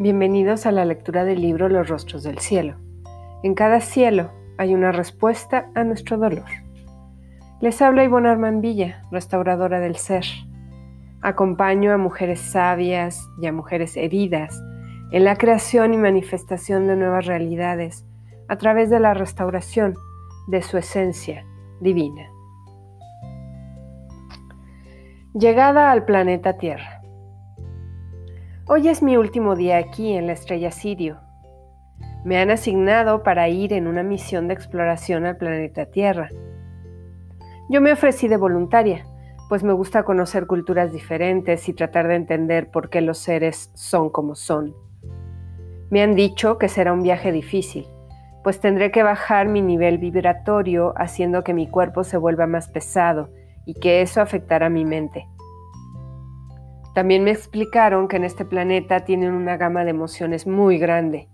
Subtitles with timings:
[0.00, 2.74] Bienvenidos a la lectura del libro Los rostros del cielo.
[3.44, 6.48] En cada cielo hay una respuesta a nuestro dolor.
[7.60, 10.24] Les habla Ivonne Armand Villa, restauradora del ser.
[11.22, 14.60] Acompaño a mujeres sabias y a mujeres heridas
[15.12, 18.04] en la creación y manifestación de nuevas realidades
[18.48, 19.94] a través de la restauración
[20.48, 21.46] de su esencia
[21.80, 22.28] divina.
[25.34, 26.93] Llegada al planeta Tierra.
[28.66, 31.18] Hoy es mi último día aquí en la estrella Sirio.
[32.24, 36.30] Me han asignado para ir en una misión de exploración al planeta Tierra.
[37.68, 39.04] Yo me ofrecí de voluntaria,
[39.50, 44.08] pues me gusta conocer culturas diferentes y tratar de entender por qué los seres son
[44.08, 44.74] como son.
[45.90, 47.86] Me han dicho que será un viaje difícil,
[48.42, 53.28] pues tendré que bajar mi nivel vibratorio haciendo que mi cuerpo se vuelva más pesado
[53.66, 55.28] y que eso afectará mi mente.
[56.94, 61.28] También me explicaron que en este planeta tienen una gama de emociones muy grande,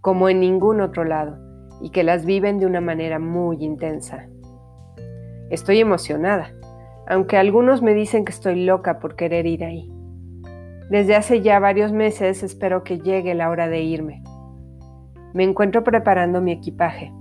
[0.00, 1.38] como en ningún otro lado,
[1.80, 4.28] y que las viven de una manera muy intensa.
[5.48, 6.52] Estoy emocionada,
[7.06, 9.92] aunque algunos me dicen que estoy loca por querer ir ahí.
[10.90, 14.24] Desde hace ya varios meses espero que llegue la hora de irme.
[15.34, 17.12] Me encuentro preparando mi equipaje.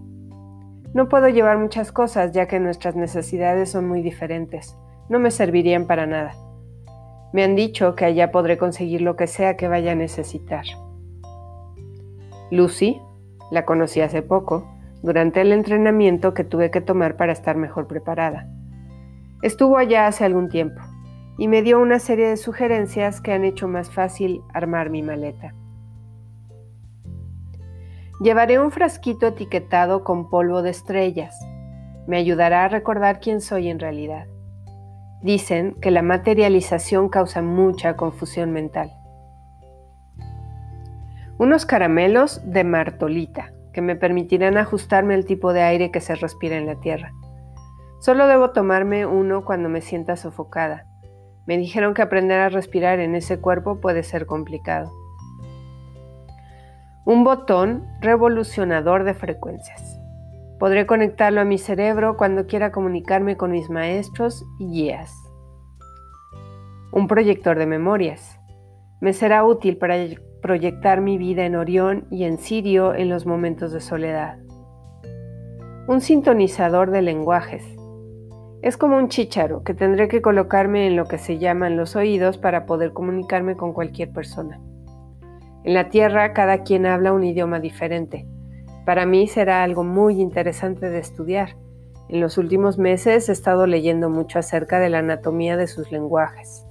[0.95, 4.75] No puedo llevar muchas cosas ya que nuestras necesidades son muy diferentes.
[5.07, 6.33] No me servirían para nada.
[7.35, 10.63] Me han dicho que allá podré conseguir lo que sea que vaya a necesitar.
[12.49, 13.01] Lucy,
[13.51, 14.65] la conocí hace poco,
[15.03, 18.47] durante el entrenamiento que tuve que tomar para estar mejor preparada.
[19.41, 20.79] Estuvo allá hace algún tiempo
[21.37, 25.53] y me dio una serie de sugerencias que han hecho más fácil armar mi maleta.
[28.21, 31.37] Llevaré un frasquito etiquetado con polvo de estrellas.
[32.07, 34.25] Me ayudará a recordar quién soy en realidad.
[35.25, 38.93] Dicen que la materialización causa mucha confusión mental.
[41.39, 46.57] Unos caramelos de martolita que me permitirán ajustarme al tipo de aire que se respira
[46.57, 47.11] en la Tierra.
[48.01, 50.85] Solo debo tomarme uno cuando me sienta sofocada.
[51.47, 54.91] Me dijeron que aprender a respirar en ese cuerpo puede ser complicado.
[57.03, 59.99] Un botón revolucionador de frecuencias.
[60.59, 65.13] Podré conectarlo a mi cerebro cuando quiera comunicarme con mis maestros y guías.
[66.95, 68.39] Un proyector de memorias.
[69.01, 69.95] Me será útil para
[70.41, 74.39] proyectar mi vida en Orión y en Sirio en los momentos de soledad.
[75.87, 77.63] Un sintonizador de lenguajes.
[78.63, 82.39] Es como un chícharo que tendré que colocarme en lo que se llaman los oídos
[82.39, 84.59] para poder comunicarme con cualquier persona.
[85.63, 88.25] En la Tierra cada quien habla un idioma diferente
[88.85, 91.57] para mí será algo muy interesante de estudiar.
[92.07, 96.65] En los últimos meses he estado leyendo mucho acerca de la anatomía de sus lenguajes.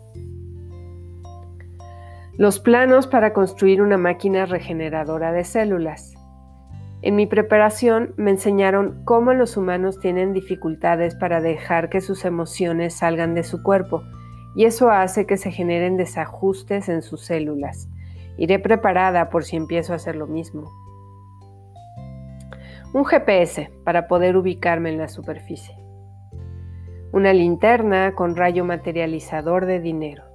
[2.37, 6.15] Los planos para construir una máquina regeneradora de células.
[7.03, 12.95] En mi preparación me enseñaron cómo los humanos tienen dificultades para dejar que sus emociones
[12.95, 14.03] salgan de su cuerpo
[14.57, 17.89] y eso hace que se generen desajustes en sus células.
[18.37, 20.71] Iré preparada por si empiezo a hacer lo mismo
[22.95, 25.77] un GPS para poder ubicarme en la superficie,
[27.11, 30.34] una linterna con rayo materializador de dinero.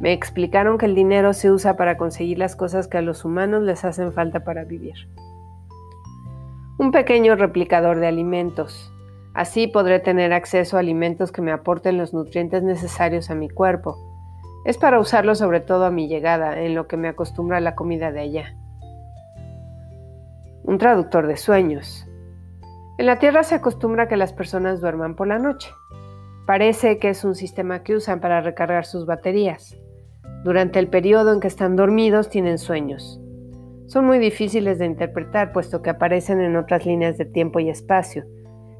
[0.00, 3.62] Me explicaron que el dinero se usa para conseguir las cosas que a los humanos
[3.62, 4.94] les hacen falta para vivir.
[6.78, 8.92] Un pequeño replicador de alimentos.
[9.34, 13.96] Así podré tener acceso a alimentos que me aporten los nutrientes necesarios a mi cuerpo.
[14.64, 18.12] Es para usarlo sobre todo a mi llegada, en lo que me acostumbra la comida
[18.12, 18.56] de allá
[20.66, 22.08] un traductor de sueños.
[22.98, 25.70] En la Tierra se acostumbra que las personas duerman por la noche.
[26.44, 29.76] Parece que es un sistema que usan para recargar sus baterías.
[30.44, 33.20] Durante el periodo en que están dormidos tienen sueños.
[33.86, 38.24] Son muy difíciles de interpretar puesto que aparecen en otras líneas de tiempo y espacio.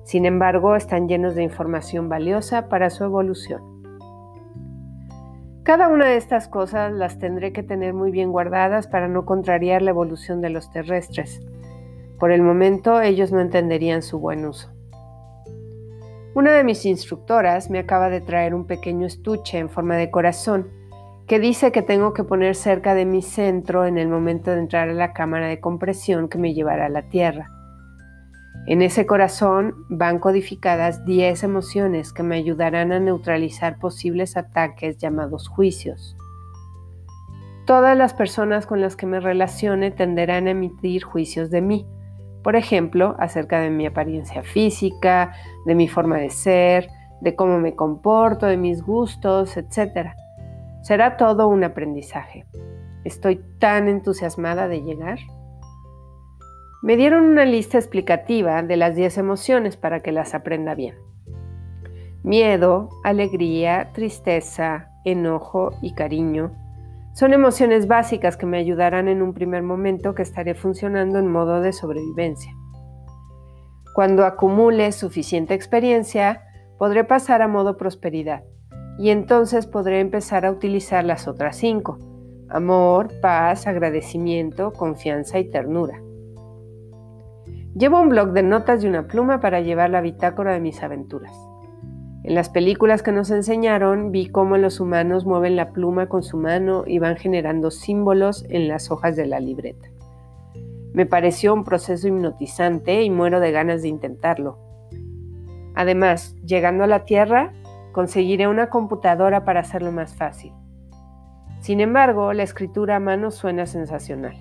[0.05, 3.76] Sin embargo, están llenos de información valiosa para su evolución.
[5.62, 9.82] Cada una de estas cosas las tendré que tener muy bien guardadas para no contrariar
[9.82, 11.41] la evolución de los terrestres.
[12.20, 14.70] Por el momento ellos no entenderían su buen uso.
[16.35, 20.70] Una de mis instructoras me acaba de traer un pequeño estuche en forma de corazón
[21.26, 24.88] que dice que tengo que poner cerca de mi centro en el momento de entrar
[24.88, 27.50] a la cámara de compresión que me llevará a la Tierra.
[28.67, 35.49] En ese corazón van codificadas 10 emociones que me ayudarán a neutralizar posibles ataques llamados
[35.49, 36.17] juicios.
[37.64, 41.87] Todas las personas con las que me relacione tenderán a emitir juicios de mí,
[42.44, 45.32] por ejemplo, acerca de mi apariencia física,
[45.64, 46.88] de mi forma de ser,
[47.20, 50.11] de cómo me comporto, de mis gustos, etc.
[50.87, 52.47] Será todo un aprendizaje.
[53.03, 55.19] Estoy tan entusiasmada de llegar.
[56.81, 60.94] Me dieron una lista explicativa de las 10 emociones para que las aprenda bien.
[62.23, 66.53] Miedo, alegría, tristeza, enojo y cariño
[67.15, 71.62] son emociones básicas que me ayudarán en un primer momento que estaré funcionando en modo
[71.62, 72.53] de sobrevivencia.
[73.93, 76.44] Cuando acumule suficiente experiencia,
[76.79, 78.44] podré pasar a modo prosperidad
[78.98, 81.98] y entonces podré empezar a utilizar las otras cinco,
[82.48, 86.00] amor, paz, agradecimiento, confianza y ternura.
[87.76, 91.37] Llevo un blog de notas y una pluma para llevar la bitácora de mis aventuras.
[92.25, 96.38] En las películas que nos enseñaron vi cómo los humanos mueven la pluma con su
[96.38, 99.88] mano y van generando símbolos en las hojas de la libreta.
[100.93, 104.58] Me pareció un proceso hipnotizante y muero de ganas de intentarlo.
[105.75, 107.52] Además, llegando a la Tierra,
[107.96, 110.52] conseguiré una computadora para hacerlo más fácil.
[111.60, 114.37] Sin embargo, la escritura a mano suena sensacional.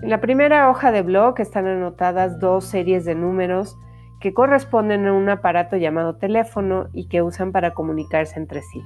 [0.00, 3.76] En la primera hoja de blog están anotadas dos series de números
[4.20, 8.80] que corresponden a un aparato llamado teléfono y que usan para comunicarse entre sí.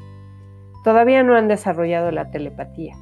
[0.82, 2.94] Todavía no han desarrollado la telepatía.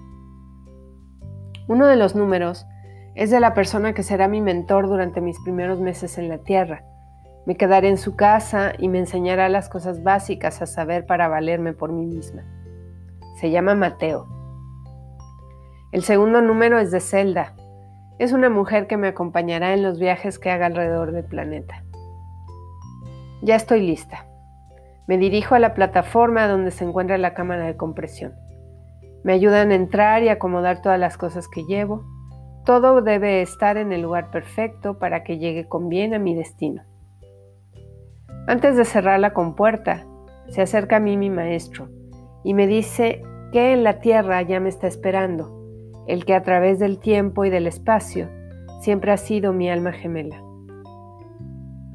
[1.69, 2.67] Uno de los números
[3.15, 6.83] es de la persona que será mi mentor durante mis primeros meses en la Tierra.
[7.47, 11.73] Me quedaré en su casa y me enseñará las cosas básicas a saber para valerme
[11.73, 12.43] por mí misma.
[13.41, 14.27] Se llama Mateo.
[15.93, 17.55] El segundo número es de Zelda.
[18.19, 21.85] Es una mujer que me acompañará en los viajes que haga alrededor del planeta.
[23.43, 24.27] Ya estoy lista.
[25.07, 28.35] Me dirijo a la plataforma donde se encuentra la cámara de compresión.
[29.23, 32.05] Me ayudan a entrar y acomodar todas las cosas que llevo.
[32.65, 36.83] Todo debe estar en el lugar perfecto para que llegue con bien a mi destino.
[38.49, 40.07] Antes de cerrar la compuerta,
[40.49, 41.89] se acerca a mí mi maestro
[42.45, 43.21] y me dice
[43.51, 45.53] que en la tierra ya me está esperando,
[46.07, 48.29] el que a través del tiempo y del espacio
[48.81, 50.41] siempre ha sido mi alma gemela.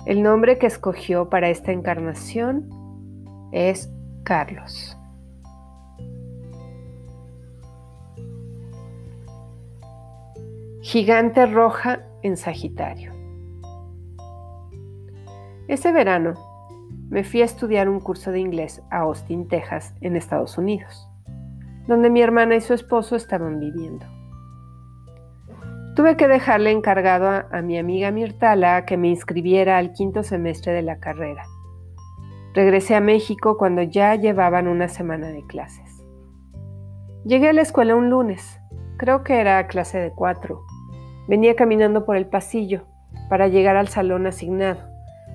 [0.05, 2.67] El nombre que escogió para esta encarnación
[3.53, 3.89] es
[4.23, 4.97] Carlos.
[10.81, 13.20] Gigante roja en Sagitario.
[15.71, 16.33] Ese verano
[17.09, 21.07] me fui a estudiar un curso de inglés a Austin, Texas, en Estados Unidos,
[21.87, 24.05] donde mi hermana y su esposo estaban viviendo.
[25.95, 30.81] Tuve que dejarle encargado a, mi amiga Mirtala que me inscribiera al quinto semestre de
[30.81, 31.45] la carrera.
[32.53, 36.03] Regresé a México cuando ya llevaban una semana de clases.
[37.23, 38.59] Llegué a la escuela un lunes,
[38.97, 40.65] creo que era clase de cuatro.
[41.29, 42.87] Venía caminando por el pasillo
[43.29, 44.90] para llegar al salón asignado,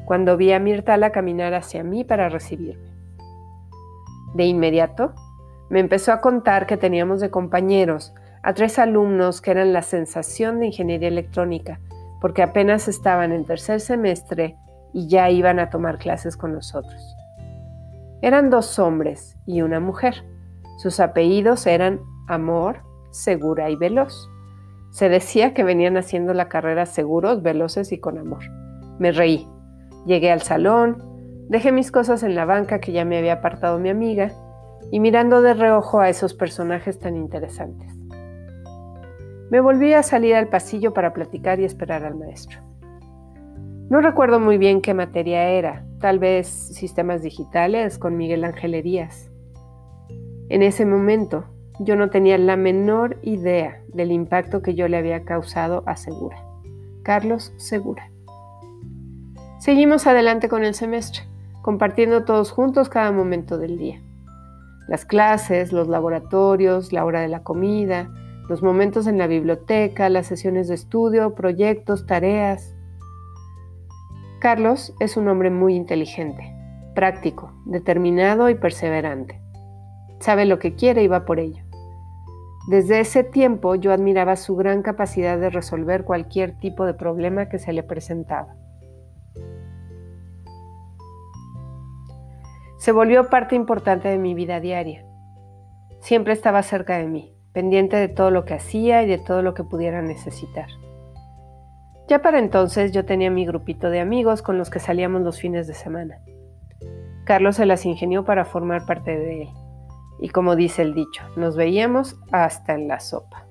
[0.06, 2.88] cuando vi a Mirtala caminar hacia mí para recibirme.
[4.34, 5.12] De inmediato,
[5.68, 10.60] me empezó a contar que teníamos de compañeros a tres alumnos que eran la sensación
[10.60, 11.80] de ingeniería electrónica,
[12.20, 14.56] porque apenas estaban en tercer semestre
[14.92, 17.16] y ya iban a tomar clases con nosotros.
[18.22, 20.24] Eran dos hombres y una mujer.
[20.78, 24.30] Sus apellidos eran Amor, Segura y Veloz.
[24.92, 28.44] Se decía que venían haciendo la carrera seguros, veloces y con amor.
[28.98, 29.48] Me reí.
[30.06, 31.02] Llegué al salón,
[31.48, 34.30] dejé mis cosas en la banca que ya me había apartado mi amiga
[34.92, 37.92] y mirando de reojo a esos personajes tan interesantes.
[39.50, 42.60] Me volví a salir al pasillo para platicar y esperar al maestro.
[43.88, 49.30] No recuerdo muy bien qué materia era, tal vez sistemas digitales con Miguel Ángel Díaz.
[50.48, 51.46] En ese momento,
[51.80, 56.36] yo no tenía la menor idea del impacto que yo le había causado a Segura.
[57.02, 58.10] Carlos Segura.
[59.66, 61.22] Seguimos adelante con el semestre,
[61.60, 64.00] compartiendo todos juntos cada momento del día.
[64.86, 68.08] Las clases, los laboratorios, la hora de la comida,
[68.48, 72.76] los momentos en la biblioteca, las sesiones de estudio, proyectos, tareas.
[74.38, 76.54] Carlos es un hombre muy inteligente,
[76.94, 79.40] práctico, determinado y perseverante.
[80.20, 81.64] Sabe lo que quiere y va por ello.
[82.68, 87.58] Desde ese tiempo yo admiraba su gran capacidad de resolver cualquier tipo de problema que
[87.58, 88.54] se le presentaba.
[92.86, 95.04] Se volvió parte importante de mi vida diaria.
[95.98, 99.54] Siempre estaba cerca de mí pendiente de todo lo que hacía y de todo lo
[99.54, 100.68] que pudiera necesitar.
[102.06, 105.66] Ya para entonces yo tenía mi grupito de amigos con los que salíamos los fines
[105.66, 106.20] de semana.
[107.24, 109.48] Carlos se las ingenió para formar parte de él.
[110.20, 113.48] Y como dice el dicho, nos veíamos hasta en la sopa.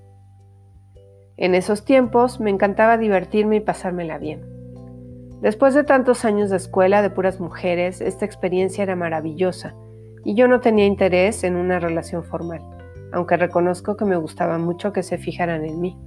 [1.36, 4.55] En esos tiempos me encantaba divertirme y pasármela bien.
[5.42, 9.76] Después de tantos años de escuela de puras mujeres, esta experiencia era maravillosa
[10.24, 12.62] y yo no tenía interés en una relación formal
[13.16, 15.98] aunque reconozco que me gustaba mucho que se fijaran en mí.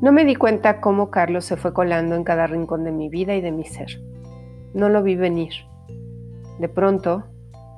[0.00, 3.34] No me di cuenta cómo Carlos se fue colando en cada rincón de mi vida
[3.34, 4.00] y de mi ser.
[4.74, 5.52] No lo vi venir.
[6.60, 7.24] De pronto,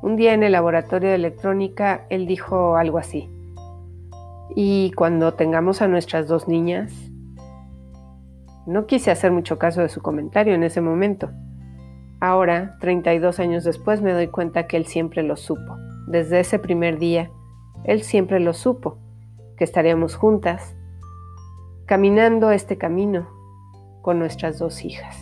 [0.03, 3.31] un día en el laboratorio de electrónica, él dijo algo así.
[4.55, 7.10] Y cuando tengamos a nuestras dos niñas,
[8.71, 11.31] no quise hacer mucho caso de su comentario en ese momento.
[12.21, 15.77] Ahora, 32 años después, me doy cuenta que él siempre lo supo.
[16.07, 17.33] Desde ese primer día,
[17.83, 18.99] él siempre lo supo,
[19.57, 20.77] que estaríamos juntas,
[21.87, 23.29] caminando este camino
[24.03, 25.17] con nuestras dos hijas.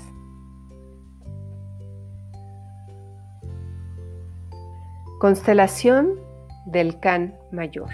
[5.20, 6.20] Constelación
[6.66, 7.88] del Can Mayor.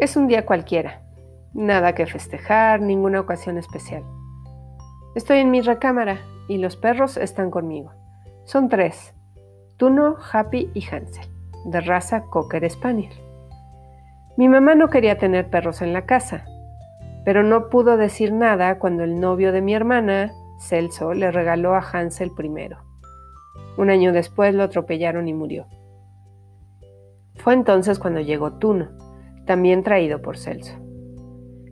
[0.00, 1.03] Es un día cualquiera,
[1.54, 4.02] nada que festejar, ninguna ocasión especial.
[5.14, 7.92] Estoy en mi recámara y los perros están conmigo.
[8.44, 9.14] Son tres,
[9.76, 11.26] Tuno, Happy y Hansel,
[11.66, 13.12] de raza Cocker Spaniel.
[14.36, 16.44] Mi mamá no quería tener perros en la casa,
[17.24, 21.78] pero no pudo decir nada cuando el novio de mi hermana, Celso, le regaló a
[21.80, 22.78] Hansel primero.
[23.76, 25.66] Un año después lo atropellaron y murió.
[27.36, 28.88] Fue entonces cuando llegó Tuno,
[29.46, 30.83] también traído por Celso.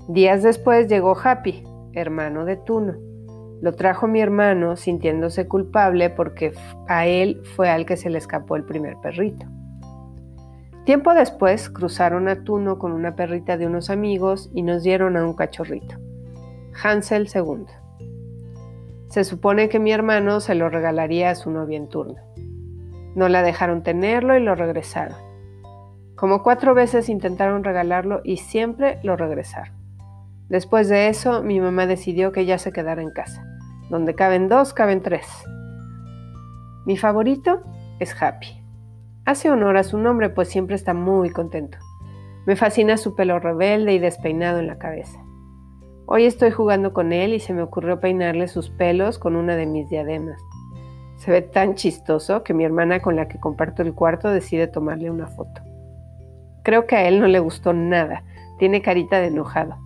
[0.08, 2.94] Días después llegó Happy, hermano de Tuno.
[3.60, 6.52] Lo trajo mi hermano sintiéndose culpable porque
[6.88, 9.46] a él fue al que se le escapó el primer perrito.
[10.84, 15.24] Tiempo después cruzaron a Tuno con una perrita de unos amigos y nos dieron a
[15.24, 15.94] un cachorrito,
[16.82, 17.66] Hansel II.
[19.08, 22.16] Se supone que mi hermano se lo regalaría a su novia en turno.
[23.14, 25.16] No la dejaron tenerlo y lo regresaron.
[26.16, 29.81] Como cuatro veces intentaron regalarlo y siempre lo regresaron.
[30.52, 33.42] Después de eso, mi mamá decidió que ya se quedara en casa.
[33.88, 35.26] Donde caben dos, caben tres.
[36.84, 37.62] Mi favorito
[38.00, 38.62] es Happy.
[39.24, 41.78] Hace honor a su nombre, pues siempre está muy contento.
[42.44, 45.18] Me fascina su pelo rebelde y despeinado en la cabeza.
[46.04, 49.64] Hoy estoy jugando con él y se me ocurrió peinarle sus pelos con una de
[49.64, 50.38] mis diademas.
[51.16, 55.10] Se ve tan chistoso que mi hermana con la que comparto el cuarto decide tomarle
[55.10, 55.62] una foto.
[56.62, 58.22] Creo que a él no le gustó nada,
[58.58, 59.81] tiene carita de enojado.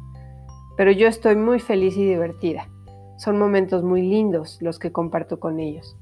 [0.76, 2.68] Pero yo estoy muy feliz y divertida.
[3.16, 5.96] Son momentos muy lindos los que comparto con ellos.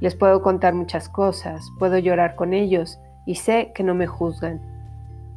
[0.00, 4.60] Les puedo contar muchas cosas, puedo llorar con ellos y sé que no me juzgan.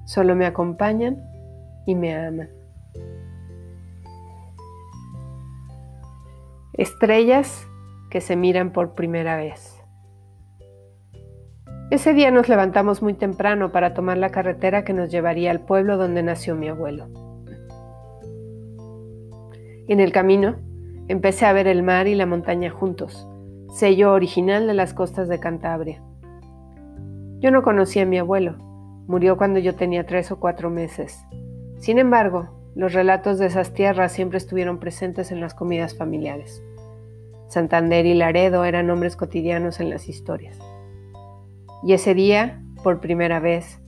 [0.06, 1.24] Solo me acompañan
[1.86, 2.50] y me aman.
[6.74, 7.68] Estrellas
[8.12, 9.82] que se miran por primera vez.
[11.92, 15.98] Ese día nos levantamos muy temprano para tomar la carretera que nos llevaría al pueblo
[15.98, 17.25] donde nació mi abuelo.
[19.88, 20.56] En el camino
[21.08, 23.27] empecé a ver el mar y la montaña juntos
[23.75, 26.01] sello original de las costas de Cantabria.
[27.39, 28.56] Yo no conocía a mi abuelo,
[29.06, 31.25] murió cuando yo tenía tres o cuatro meses.
[31.77, 36.63] Sin embargo, los relatos de esas tierras siempre estuvieron presentes en las comidas familiares.
[37.50, 40.58] Santander y Laredo eran nombres cotidianos en las historias.
[41.84, 43.82] Y ese día, por primera vez,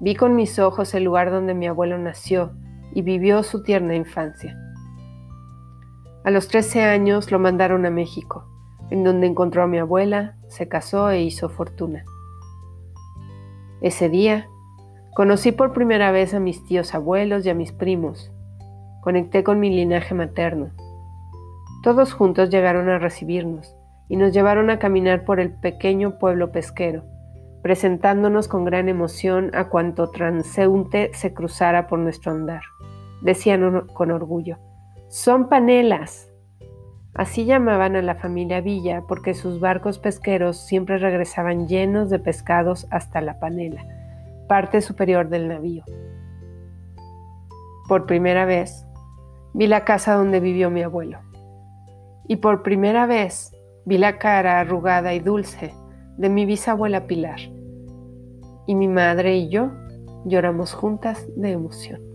[0.00, 2.52] vi con mis ojos el lugar donde mi abuelo nació
[2.92, 4.54] y vivió su tierna infancia.
[6.24, 8.50] A los 13 años lo mandaron a México
[8.90, 12.04] en donde encontró a mi abuela, se casó e hizo fortuna.
[13.80, 14.48] Ese día,
[15.14, 18.32] conocí por primera vez a mis tíos abuelos y a mis primos.
[19.00, 20.70] Conecté con mi linaje materno.
[21.82, 23.74] Todos juntos llegaron a recibirnos
[24.08, 27.04] y nos llevaron a caminar por el pequeño pueblo pesquero,
[27.62, 32.62] presentándonos con gran emoción a cuanto transeúnte se cruzara por nuestro andar.
[33.22, 34.58] Decían con orgullo,
[35.10, 36.30] son panelas.
[37.14, 42.86] Así llamaban a la familia Villa porque sus barcos pesqueros siempre regresaban llenos de pescados
[42.90, 43.84] hasta la panela,
[44.48, 45.82] parte superior del navío.
[47.88, 48.86] Por primera vez
[49.52, 51.18] vi la casa donde vivió mi abuelo.
[52.28, 53.52] Y por primera vez
[53.84, 55.74] vi la cara arrugada y dulce
[56.18, 57.40] de mi bisabuela Pilar.
[58.68, 59.72] Y mi madre y yo
[60.24, 62.09] lloramos juntas de emoción.